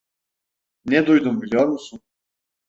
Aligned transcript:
Ne 0.85 1.07
duydum 1.07 1.41
biliyor 1.41 1.67
musun? 1.67 2.01